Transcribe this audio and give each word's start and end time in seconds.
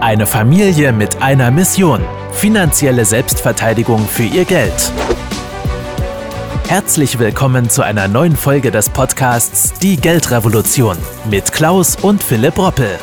Eine 0.00 0.26
Familie 0.26 0.94
mit 0.94 1.20
einer 1.20 1.50
Mission. 1.50 2.02
Finanzielle 2.32 3.04
Selbstverteidigung 3.04 3.98
für 4.08 4.22
ihr 4.22 4.46
Geld. 4.46 4.90
Herzlich 6.66 7.18
willkommen 7.18 7.68
zu 7.68 7.82
einer 7.82 8.08
neuen 8.08 8.34
Folge 8.34 8.70
des 8.70 8.88
Podcasts 8.88 9.78
Die 9.80 9.98
Geldrevolution 9.98 10.96
mit 11.30 11.52
Klaus 11.52 11.96
und 11.96 12.22
Philipp 12.22 12.56
Roppel. 12.56 12.98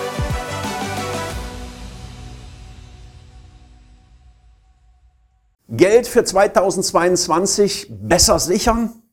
Geld 5.69 6.07
für 6.07 6.23
2022 6.23 7.91
besser 7.91 8.39
sichern? 8.39 9.03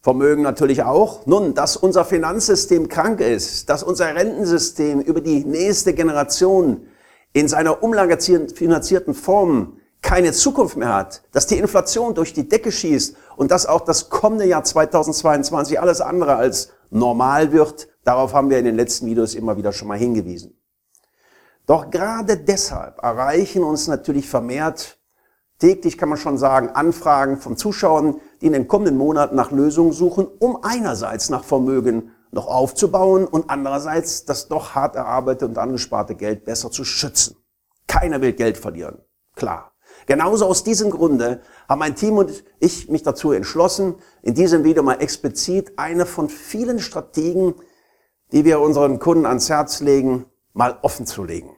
Vermögen 0.00 0.40
natürlich 0.40 0.84
auch. 0.84 1.26
Nun, 1.26 1.52
dass 1.52 1.76
unser 1.76 2.06
Finanzsystem 2.06 2.88
krank 2.88 3.20
ist, 3.20 3.68
dass 3.68 3.82
unser 3.82 4.14
Rentensystem 4.14 5.00
über 5.00 5.20
die 5.20 5.44
nächste 5.44 5.92
Generation 5.92 6.86
in 7.32 7.48
seiner 7.48 7.82
umlagefinanzierten 7.82 9.14
Form 9.14 9.78
keine 10.02 10.32
Zukunft 10.32 10.76
mehr 10.76 10.94
hat, 10.94 11.22
dass 11.32 11.46
die 11.46 11.58
Inflation 11.58 12.14
durch 12.14 12.32
die 12.32 12.48
Decke 12.48 12.72
schießt 12.72 13.16
und 13.36 13.50
dass 13.50 13.66
auch 13.66 13.82
das 13.82 14.08
kommende 14.08 14.46
Jahr 14.46 14.64
2022 14.64 15.80
alles 15.80 16.00
andere 16.00 16.36
als 16.36 16.72
normal 16.90 17.52
wird, 17.52 17.88
darauf 18.04 18.32
haben 18.32 18.50
wir 18.50 18.58
in 18.58 18.64
den 18.64 18.76
letzten 18.76 19.06
Videos 19.06 19.34
immer 19.34 19.56
wieder 19.56 19.72
schon 19.72 19.88
mal 19.88 19.98
hingewiesen. 19.98 20.56
Doch 21.66 21.90
gerade 21.90 22.36
deshalb 22.36 23.02
erreichen 23.02 23.62
uns 23.62 23.86
natürlich 23.86 24.28
vermehrt 24.28 25.00
täglich 25.60 25.96
kann 25.96 26.08
man 26.08 26.18
schon 26.18 26.38
sagen, 26.38 26.70
Anfragen 26.70 27.36
von 27.36 27.56
Zuschauern, 27.56 28.20
die 28.40 28.46
in 28.46 28.52
den 28.52 28.66
kommenden 28.66 28.96
Monaten 28.96 29.36
nach 29.36 29.52
Lösungen 29.52 29.92
suchen, 29.92 30.26
um 30.38 30.58
einerseits 30.62 31.30
nach 31.30 31.44
Vermögen 31.44 32.10
noch 32.32 32.46
aufzubauen 32.46 33.26
und 33.26 33.50
andererseits 33.50 34.24
das 34.24 34.48
doch 34.48 34.74
hart 34.74 34.96
erarbeitete 34.96 35.46
und 35.46 35.58
angesparte 35.58 36.14
Geld 36.14 36.44
besser 36.44 36.70
zu 36.70 36.84
schützen. 36.84 37.36
Keiner 37.86 38.20
will 38.20 38.32
Geld 38.32 38.56
verlieren. 38.56 38.98
Klar. 39.34 39.72
Genauso 40.06 40.46
aus 40.46 40.64
diesem 40.64 40.90
Grunde 40.90 41.40
haben 41.68 41.78
mein 41.80 41.96
Team 41.96 42.16
und 42.16 42.44
ich 42.58 42.88
mich 42.88 43.02
dazu 43.02 43.32
entschlossen, 43.32 43.96
in 44.22 44.34
diesem 44.34 44.64
Video 44.64 44.82
mal 44.82 45.00
explizit 45.00 45.78
eine 45.78 46.06
von 46.06 46.28
vielen 46.28 46.78
Strategien, 46.78 47.54
die 48.32 48.44
wir 48.44 48.60
unseren 48.60 48.98
Kunden 48.98 49.26
ans 49.26 49.48
Herz 49.48 49.80
legen, 49.80 50.26
mal 50.52 50.78
offen 50.82 51.06
zu 51.06 51.24
legen. 51.24 51.56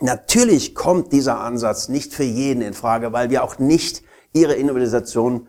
Natürlich 0.00 0.74
kommt 0.74 1.12
dieser 1.12 1.40
Ansatz 1.40 1.88
nicht 1.88 2.12
für 2.12 2.24
jeden 2.24 2.62
in 2.62 2.74
Frage, 2.74 3.12
weil 3.12 3.30
wir 3.30 3.44
auch 3.44 3.58
nicht 3.58 4.02
ihre 4.32 4.54
Individualisation 4.54 5.48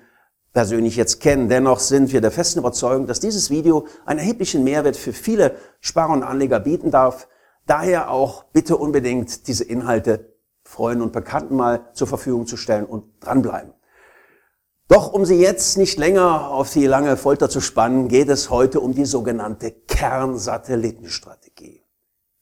persönlich 0.56 0.96
jetzt 0.96 1.20
kennen. 1.20 1.50
Dennoch 1.50 1.80
sind 1.80 2.12
wir 2.14 2.22
der 2.22 2.32
festen 2.32 2.58
Überzeugung, 2.60 3.06
dass 3.06 3.20
dieses 3.20 3.52
Video 3.52 3.86
einen 4.06 4.20
erheblichen 4.20 4.64
Mehrwert 4.64 4.96
für 4.96 5.12
viele 5.14 5.58
Sparer 5.82 6.14
und 6.14 6.24
Anleger 6.24 6.62
bieten 6.62 6.90
darf. 6.90 7.28
Daher 7.68 8.10
auch 8.10 8.46
bitte 8.46 8.78
unbedingt 8.78 9.48
diese 9.48 9.66
Inhalte 9.66 10.34
Freunden 10.64 11.04
und 11.04 11.12
Bekannten 11.12 11.58
mal 11.58 11.90
zur 11.94 12.08
Verfügung 12.08 12.48
zu 12.48 12.58
stellen 12.58 12.86
und 12.86 13.04
dranbleiben. 13.20 13.74
Doch 14.88 15.12
um 15.12 15.26
Sie 15.26 15.40
jetzt 15.40 15.78
nicht 15.78 16.00
länger 16.00 16.50
auf 16.50 16.72
die 16.72 16.88
lange 16.88 17.18
Folter 17.18 17.50
zu 17.50 17.60
spannen, 17.60 18.08
geht 18.08 18.30
es 18.30 18.50
heute 18.50 18.80
um 18.80 18.96
die 18.96 19.06
sogenannte 19.06 19.72
Kernsatellitenstrategie 19.72 21.84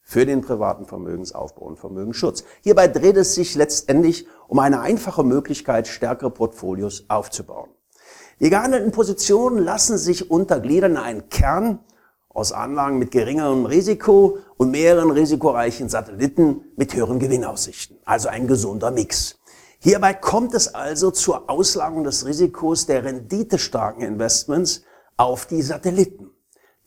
für 0.01 0.27
den 0.27 0.41
privaten 0.41 0.85
Vermögensaufbau 0.85 1.65
und 1.65 1.79
Vermögensschutz. 1.79 2.43
Hierbei 2.61 2.87
dreht 2.87 3.17
es 3.17 3.33
sich 3.33 3.55
letztendlich 3.55 4.27
um 4.47 4.59
eine 4.59 4.81
einfache 4.81 5.23
Möglichkeit, 5.23 5.87
stärkere 5.87 6.29
Portfolios 6.29 7.05
aufzubauen. 7.07 7.71
Die 8.39 8.49
gehandelten 8.49 8.91
Positionen 8.91 9.59
lassen 9.59 9.97
sich 9.97 10.29
untergliedern 10.31 10.91
in 10.93 10.97
einen 10.97 11.29
Kern 11.29 11.79
aus 12.29 12.51
Anlagen 12.51 12.97
mit 12.97 13.11
geringerem 13.11 13.65
Risiko 13.65 14.39
und 14.57 14.71
mehreren 14.71 15.11
risikoreichen 15.11 15.87
Satelliten 15.87 16.65
mit 16.75 16.95
höheren 16.95 17.19
Gewinnaussichten. 17.19 17.97
Also 18.05 18.29
ein 18.29 18.47
gesunder 18.47 18.91
Mix. 18.91 19.37
Hierbei 19.79 20.13
kommt 20.13 20.53
es 20.53 20.73
also 20.73 21.11
zur 21.11 21.49
Auslagerung 21.49 22.03
des 22.03 22.25
Risikos 22.25 22.85
der 22.85 23.03
renditestarken 23.03 24.01
Investments 24.03 24.83
auf 25.17 25.45
die 25.45 25.61
Satelliten. 25.61 26.31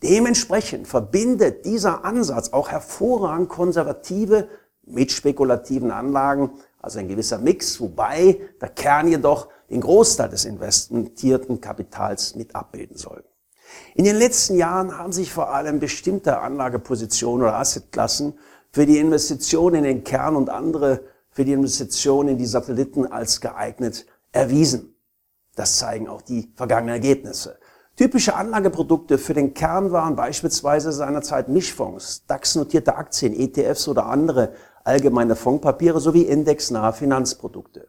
Dementsprechend 0.02 0.88
verbindet 0.88 1.64
dieser 1.64 2.04
Ansatz 2.04 2.52
auch 2.52 2.70
hervorragend 2.70 3.48
konservative 3.48 4.48
mit 4.84 5.12
spekulativen 5.12 5.90
Anlagen, 5.90 6.50
also 6.80 6.98
ein 6.98 7.08
gewisser 7.08 7.38
Mix, 7.38 7.80
wobei 7.80 8.40
der 8.60 8.68
Kern 8.70 9.08
jedoch 9.08 9.48
den 9.70 9.80
Großteil 9.80 10.28
des 10.28 10.44
investierten 10.44 11.60
Kapitals 11.60 12.34
mit 12.34 12.54
abbilden 12.54 12.96
soll. 12.96 13.24
In 13.94 14.04
den 14.04 14.16
letzten 14.16 14.56
Jahren 14.56 14.96
haben 14.96 15.12
sich 15.12 15.32
vor 15.32 15.52
allem 15.52 15.80
bestimmte 15.80 16.38
Anlagepositionen 16.38 17.42
oder 17.42 17.56
Assetklassen 17.56 18.38
für 18.70 18.86
die 18.86 18.98
Investition 18.98 19.74
in 19.74 19.84
den 19.84 20.04
Kern 20.04 20.36
und 20.36 20.50
andere 20.50 21.00
für 21.30 21.44
die 21.44 21.52
Investition 21.52 22.28
in 22.28 22.38
die 22.38 22.46
Satelliten 22.46 23.06
als 23.06 23.40
geeignet 23.40 24.06
erwiesen. 24.32 24.94
Das 25.54 25.78
zeigen 25.78 26.08
auch 26.08 26.22
die 26.22 26.52
vergangenen 26.54 26.94
Ergebnisse. 26.94 27.58
Typische 27.96 28.34
Anlageprodukte 28.34 29.16
für 29.16 29.32
den 29.32 29.54
Kern 29.54 29.90
waren 29.90 30.16
beispielsweise 30.16 30.92
seinerzeit 30.92 31.48
Mischfonds, 31.48 32.26
DAX-notierte 32.26 32.96
Aktien, 32.96 33.34
ETFs 33.34 33.88
oder 33.88 34.06
andere 34.06 34.52
allgemeine 34.84 35.34
Fondspapiere 35.34 35.98
sowie 35.98 36.22
indexnahe 36.22 36.92
Finanzprodukte. 36.92 37.88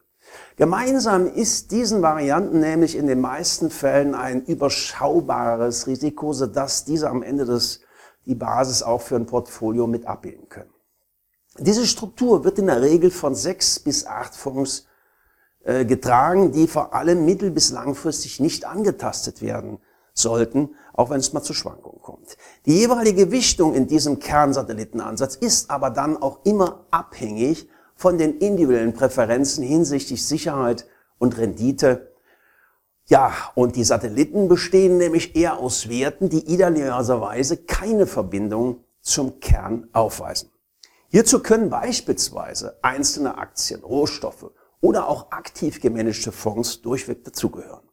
Gemeinsam 0.55 1.27
ist 1.27 1.71
diesen 1.71 2.01
Varianten 2.01 2.59
nämlich 2.59 2.95
in 2.95 3.07
den 3.07 3.21
meisten 3.21 3.69
Fällen 3.69 4.15
ein 4.15 4.43
überschaubares 4.43 5.87
Risiko, 5.87 6.33
sodass 6.33 6.83
diese 6.83 7.09
am 7.09 7.21
Ende 7.21 7.45
des, 7.45 7.81
die 8.25 8.35
Basis 8.35 8.81
auch 8.81 9.01
für 9.01 9.15
ein 9.15 9.27
Portfolio 9.27 9.85
mit 9.87 10.05
abbilden 10.07 10.49
können. 10.49 10.73
Diese 11.59 11.85
Struktur 11.85 12.43
wird 12.43 12.59
in 12.59 12.67
der 12.67 12.81
Regel 12.81 13.11
von 13.11 13.35
sechs 13.35 13.79
bis 13.79 14.05
acht 14.05 14.35
Fonds 14.35 14.87
äh, 15.63 15.85
getragen, 15.85 16.51
die 16.51 16.67
vor 16.67 16.93
allem 16.93 17.25
mittel- 17.25 17.51
bis 17.51 17.71
langfristig 17.71 18.39
nicht 18.39 18.65
angetastet 18.65 19.41
werden 19.41 19.79
sollten, 20.13 20.75
auch 20.93 21.09
wenn 21.09 21.19
es 21.19 21.33
mal 21.33 21.43
zu 21.43 21.53
Schwankungen 21.53 22.01
kommt. 22.01 22.37
Die 22.65 22.79
jeweilige 22.79 23.27
Gewichtung 23.27 23.73
in 23.73 23.87
diesem 23.87 24.19
Kernsatellitenansatz 24.19 25.35
ist 25.35 25.69
aber 25.69 25.91
dann 25.91 26.17
auch 26.17 26.39
immer 26.45 26.85
abhängig 26.89 27.69
von 27.97 28.17
den 28.17 28.37
individuellen 28.37 28.93
Präferenzen 28.93 29.63
hinsichtlich 29.63 30.25
Sicherheit 30.25 30.87
und 31.17 31.37
Rendite. 31.37 32.13
Ja, 33.07 33.33
und 33.55 33.75
die 33.75 33.83
Satelliten 33.83 34.47
bestehen 34.47 34.97
nämlich 34.97 35.35
eher 35.35 35.57
aus 35.57 35.89
Werten, 35.89 36.29
die 36.29 36.45
idealerweise 36.51 37.57
keine 37.57 38.05
Verbindung 38.05 38.83
zum 39.01 39.39
Kern 39.39 39.87
aufweisen. 39.93 40.51
Hierzu 41.09 41.39
können 41.41 41.69
beispielsweise 41.69 42.77
einzelne 42.81 43.37
Aktien, 43.37 43.83
Rohstoffe 43.83 44.51
oder 44.81 45.07
auch 45.07 45.31
aktiv 45.31 45.81
gemanagte 45.81 46.31
Fonds 46.31 46.81
durchweg 46.81 47.23
dazugehören. 47.23 47.87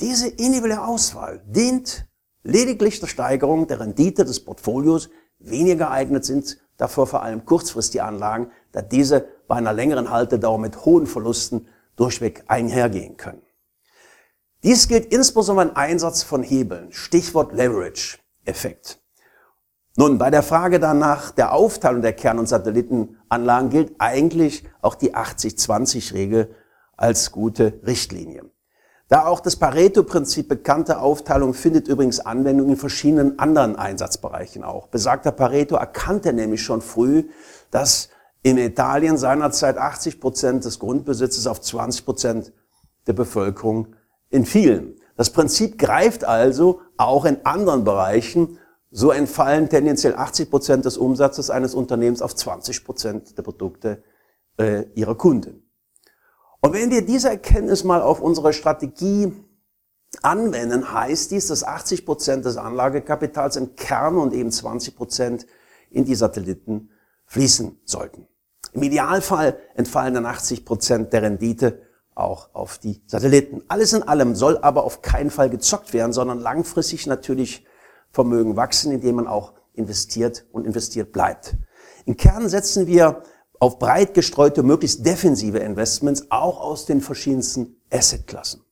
Diese 0.00 0.28
individuelle 0.28 0.84
Auswahl 0.86 1.42
dient 1.46 2.06
lediglich 2.42 3.00
der 3.00 3.06
Steigerung 3.06 3.66
der 3.66 3.80
Rendite 3.80 4.24
des 4.24 4.44
Portfolios. 4.44 5.10
Weniger 5.38 5.86
geeignet 5.86 6.24
sind 6.24 6.58
dafür 6.76 7.06
vor 7.06 7.22
allem 7.22 7.44
kurzfristige 7.44 8.04
Anlagen, 8.04 8.50
da 8.72 8.82
diese 8.82 9.26
bei 9.48 9.56
einer 9.56 9.72
längeren 9.72 10.10
Haltedauer 10.10 10.58
mit 10.58 10.84
hohen 10.84 11.06
Verlusten 11.06 11.68
durchweg 11.96 12.44
einhergehen 12.46 13.16
können. 13.16 13.42
Dies 14.62 14.88
gilt 14.88 15.06
insbesondere 15.06 15.68
im 15.68 15.76
Einsatz 15.76 16.22
von 16.22 16.42
Hebeln, 16.42 16.92
Stichwort 16.92 17.52
Leverage-Effekt. 17.52 19.00
Nun, 19.96 20.18
bei 20.18 20.30
der 20.30 20.42
Frage 20.42 20.78
danach 20.78 21.30
der 21.30 21.52
Aufteilung 21.52 22.02
der 22.02 22.12
Kern- 22.12 22.38
und 22.38 22.46
Satellitenanlagen 22.46 23.70
gilt 23.70 23.94
eigentlich 23.98 24.64
auch 24.82 24.94
die 24.94 25.14
80-20-Regel 25.14 26.54
als 26.96 27.32
gute 27.32 27.80
Richtlinie. 27.86 28.44
Da 29.08 29.26
auch 29.26 29.40
das 29.40 29.56
Pareto-Prinzip 29.56 30.48
bekannte 30.48 31.00
Aufteilung 31.00 31.52
findet 31.52 31.88
übrigens 31.88 32.20
Anwendung 32.20 32.68
in 32.68 32.76
verschiedenen 32.76 33.40
anderen 33.40 33.74
Einsatzbereichen 33.74 34.62
auch. 34.62 34.86
Besagter 34.86 35.32
Pareto 35.32 35.74
erkannte 35.74 36.32
nämlich 36.32 36.62
schon 36.62 36.80
früh, 36.80 37.24
dass 37.72 38.10
in 38.42 38.58
Italien 38.58 39.18
seinerzeit 39.18 39.76
80 39.76 40.20
Prozent 40.20 40.64
des 40.64 40.78
Grundbesitzes 40.78 41.46
auf 41.46 41.60
20 41.60 42.04
Prozent 42.04 42.52
der 43.06 43.12
Bevölkerung 43.12 43.94
entfielen. 44.30 44.96
Das 45.16 45.30
Prinzip 45.30 45.78
greift 45.78 46.24
also 46.24 46.80
auch 46.96 47.24
in 47.24 47.44
anderen 47.44 47.84
Bereichen. 47.84 48.58
So 48.90 49.10
entfallen 49.10 49.68
tendenziell 49.68 50.14
80 50.14 50.50
Prozent 50.50 50.84
des 50.84 50.96
Umsatzes 50.96 51.50
eines 51.50 51.74
Unternehmens 51.74 52.22
auf 52.22 52.34
20 52.34 52.84
Prozent 52.84 53.36
der 53.36 53.42
Produkte 53.42 54.02
äh, 54.58 54.84
ihrer 54.94 55.14
Kunden. 55.14 55.70
Und 56.60 56.72
wenn 56.72 56.90
wir 56.90 57.04
diese 57.04 57.28
Erkenntnis 57.28 57.84
mal 57.84 58.02
auf 58.02 58.20
unsere 58.20 58.52
Strategie 58.52 59.32
anwenden, 60.22 60.92
heißt 60.92 61.30
dies, 61.30 61.46
dass 61.46 61.64
80 61.64 62.04
Prozent 62.04 62.44
des 62.44 62.56
Anlagekapitals 62.56 63.56
im 63.56 63.76
Kern 63.76 64.16
und 64.16 64.32
eben 64.32 64.50
20 64.50 64.96
Prozent 64.96 65.46
in 65.90 66.04
die 66.04 66.14
Satelliten 66.14 66.90
fließen 67.30 67.78
sollten. 67.84 68.26
Im 68.72 68.82
Idealfall 68.82 69.56
entfallen 69.74 70.14
dann 70.14 70.26
80 70.26 70.64
Prozent 70.64 71.12
der 71.12 71.22
Rendite 71.22 71.80
auch 72.14 72.50
auf 72.54 72.78
die 72.78 73.02
Satelliten. 73.06 73.62
Alles 73.68 73.92
in 73.92 74.02
allem 74.02 74.34
soll 74.34 74.58
aber 74.58 74.84
auf 74.84 75.00
keinen 75.00 75.30
Fall 75.30 75.48
gezockt 75.48 75.94
werden, 75.94 76.12
sondern 76.12 76.40
langfristig 76.40 77.06
natürlich 77.06 77.64
Vermögen 78.10 78.56
wachsen, 78.56 78.92
indem 78.92 79.14
man 79.14 79.28
auch 79.28 79.54
investiert 79.74 80.44
und 80.50 80.66
investiert 80.66 81.12
bleibt. 81.12 81.56
Im 82.04 82.16
Kern 82.16 82.48
setzen 82.48 82.88
wir 82.88 83.22
auf 83.60 83.78
breit 83.78 84.14
gestreute, 84.14 84.64
möglichst 84.64 85.06
defensive 85.06 85.58
Investments, 85.58 86.26
auch 86.30 86.60
aus 86.60 86.84
den 86.84 87.00
verschiedensten 87.00 87.76
Assetklassen. 87.92 88.64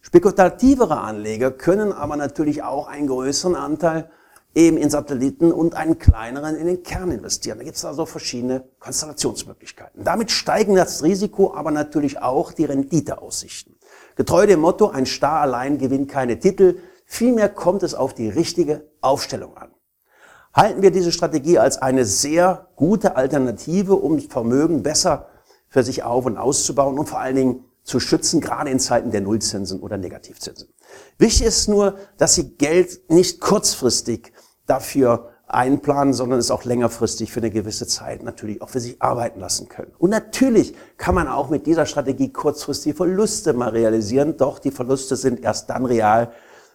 Spekulativere 0.00 1.00
Anleger 1.00 1.50
können 1.50 1.92
aber 1.92 2.16
natürlich 2.16 2.62
auch 2.62 2.86
einen 2.86 3.08
größeren 3.08 3.56
Anteil 3.56 4.10
eben 4.54 4.76
in 4.76 4.90
Satelliten 4.90 5.52
und 5.52 5.74
einen 5.74 5.98
kleineren 5.98 6.56
in 6.56 6.66
den 6.66 6.82
Kern 6.82 7.10
investieren. 7.10 7.58
Da 7.58 7.64
gibt 7.64 7.76
es 7.76 7.84
also 7.84 8.06
verschiedene 8.06 8.64
Konstellationsmöglichkeiten. 8.80 10.04
Damit 10.04 10.30
steigen 10.30 10.74
das 10.74 11.02
Risiko, 11.02 11.54
aber 11.54 11.70
natürlich 11.70 12.20
auch 12.22 12.52
die 12.52 12.64
Renditeaussichten. 12.64 13.76
Getreu 14.16 14.46
dem 14.46 14.60
Motto, 14.60 14.88
ein 14.88 15.06
Star 15.06 15.42
allein 15.42 15.78
gewinnt 15.78 16.10
keine 16.10 16.38
Titel, 16.38 16.78
vielmehr 17.04 17.48
kommt 17.48 17.82
es 17.82 17.94
auf 17.94 18.14
die 18.14 18.28
richtige 18.28 18.88
Aufstellung 19.00 19.56
an. 19.56 19.70
Halten 20.52 20.82
wir 20.82 20.90
diese 20.90 21.12
Strategie 21.12 21.58
als 21.58 21.78
eine 21.78 22.04
sehr 22.04 22.68
gute 22.74 23.16
Alternative, 23.16 23.94
um 23.94 24.18
Vermögen 24.18 24.82
besser 24.82 25.28
für 25.68 25.82
sich 25.82 26.02
auf- 26.02 26.26
und 26.26 26.36
auszubauen 26.36 26.98
und 26.98 27.08
vor 27.08 27.20
allen 27.20 27.36
Dingen 27.36 27.64
zu 27.88 28.00
schützen, 28.00 28.40
gerade 28.40 28.70
in 28.70 28.78
Zeiten 28.78 29.10
der 29.10 29.22
Nullzinsen 29.22 29.80
oder 29.80 29.96
Negativzinsen. 29.96 30.68
Wichtig 31.16 31.46
ist 31.46 31.68
nur, 31.68 31.96
dass 32.18 32.34
Sie 32.34 32.56
Geld 32.56 33.10
nicht 33.10 33.40
kurzfristig 33.40 34.32
dafür 34.66 35.30
einplanen, 35.46 36.12
sondern 36.12 36.38
es 36.38 36.50
auch 36.50 36.64
längerfristig 36.64 37.32
für 37.32 37.40
eine 37.40 37.50
gewisse 37.50 37.86
Zeit 37.86 38.22
natürlich 38.22 38.60
auch 38.60 38.68
für 38.68 38.80
sich 38.80 39.00
arbeiten 39.00 39.40
lassen 39.40 39.70
können. 39.70 39.92
Und 39.98 40.10
natürlich 40.10 40.74
kann 40.98 41.14
man 41.14 41.28
auch 41.28 41.48
mit 41.48 41.66
dieser 41.66 41.86
Strategie 41.86 42.30
kurzfristig 42.30 42.94
Verluste 42.94 43.54
mal 43.54 43.70
realisieren, 43.70 44.36
doch 44.36 44.58
die 44.58 44.70
Verluste 44.70 45.16
sind 45.16 45.40
erst 45.40 45.70
dann 45.70 45.86
real, 45.86 46.32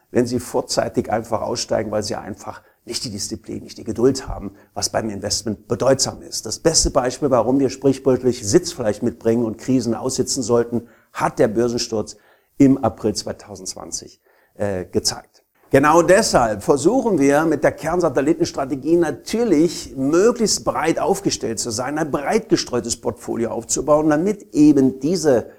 wenn 0.09 0.25
Sie 0.25 0.39
vorzeitig 0.39 1.11
einfach 1.11 1.41
aussteigen, 1.41 1.91
weil 1.91 2.01
Sie 2.01 2.15
einfach 2.15 2.63
nicht 2.85 3.03
die 3.05 3.11
Disziplin, 3.11 3.63
nicht 3.63 3.77
die 3.77 3.83
Geduld 3.83 4.27
haben, 4.27 4.55
was 4.73 4.89
beim 4.89 5.09
Investment 5.09 5.67
bedeutsam 5.67 6.21
ist. 6.21 6.45
Das 6.45 6.59
beste 6.59 6.89
Beispiel, 6.89 7.29
warum 7.29 7.59
wir 7.59 7.69
sprichwörtlich 7.69 8.45
Sitzfleisch 8.45 9.01
mitbringen 9.01 9.45
und 9.45 9.57
Krisen 9.57 9.93
aussitzen 9.93 10.43
sollten, 10.43 10.87
hat 11.13 11.39
der 11.39 11.47
Börsensturz 11.47 12.17
im 12.57 12.83
April 12.83 13.13
2020 13.15 14.21
äh, 14.55 14.85
gezeigt. 14.85 15.43
Genau 15.69 16.03
deshalb 16.03 16.61
versuchen 16.61 17.17
wir 17.17 17.45
mit 17.45 17.63
der 17.63 17.71
Kernsatellitenstrategie 17.71 18.95
natürlich 18.95 19.95
möglichst 19.95 20.63
breit 20.63 20.99
aufgestellt 20.99 21.59
zu 21.59 21.71
sein, 21.71 21.97
ein 21.97 22.11
breit 22.11 22.47
gestreutes 22.47 23.01
Portfolio 23.01 23.49
aufzubauen, 23.49 24.09
damit 24.09 24.53
eben 24.53 24.99
diese 24.99 25.49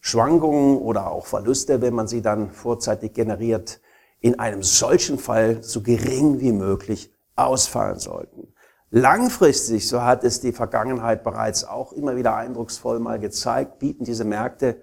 Schwankungen 0.00 0.78
oder 0.78 1.12
auch 1.12 1.26
Verluste, 1.26 1.80
wenn 1.80 1.94
man 1.94 2.08
sie 2.08 2.22
dann 2.22 2.50
vorzeitig 2.50 3.12
generiert, 3.12 3.80
in 4.18 4.40
einem 4.40 4.64
solchen 4.64 5.16
Fall 5.16 5.62
so 5.62 5.80
gering 5.80 6.40
wie 6.40 6.50
möglich 6.50 7.14
ausfallen 7.36 8.00
sollten. 8.00 8.52
Langfristig, 8.90 9.88
so 9.88 10.02
hat 10.02 10.24
es 10.24 10.40
die 10.40 10.52
Vergangenheit 10.52 11.22
bereits 11.22 11.62
auch 11.62 11.92
immer 11.92 12.16
wieder 12.16 12.34
eindrucksvoll 12.34 12.98
mal 12.98 13.20
gezeigt, 13.20 13.78
bieten 13.78 14.04
diese 14.04 14.24
Märkte 14.24 14.82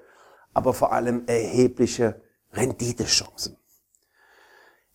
aber 0.60 0.74
vor 0.74 0.92
allem 0.92 1.24
erhebliche 1.26 2.22
Renditechancen. 2.52 3.56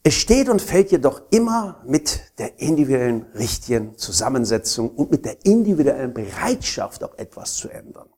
Es 0.02 0.12
steht 0.12 0.50
und 0.50 0.60
fällt 0.60 0.90
jedoch 0.90 1.22
immer 1.30 1.82
mit 1.86 2.20
der 2.38 2.60
individuellen 2.60 3.24
richtigen 3.34 3.96
Zusammensetzung 3.96 4.90
und 4.90 5.10
mit 5.10 5.24
der 5.24 5.46
individuellen 5.46 6.12
Bereitschaft, 6.12 7.02
auch 7.02 7.16
etwas 7.16 7.54
zu 7.56 7.70
ändern. 7.70 8.10